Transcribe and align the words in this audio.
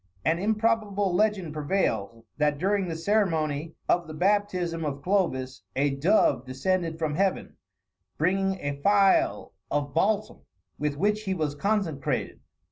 An 0.25 0.39
improbable 0.39 1.13
legend 1.13 1.53
prevails, 1.53 2.25
that 2.39 2.57
during 2.57 2.87
the 2.87 2.95
ceremony 2.95 3.75
of 3.87 4.07
the 4.07 4.15
baptism 4.15 4.83
of 4.83 5.03
Clovis, 5.03 5.61
a 5.75 5.91
dove 5.91 6.43
descended 6.43 6.97
from 6.97 7.13
Heaven, 7.13 7.55
bringing 8.17 8.59
a 8.61 8.81
phial 8.81 9.53
of 9.69 9.93
balsam, 9.93 10.39
with 10.79 10.97
which 10.97 11.25
he 11.25 11.35
was 11.35 11.53
consecrated. 11.53 12.39